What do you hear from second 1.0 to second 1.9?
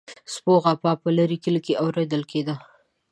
په لرې کلي کې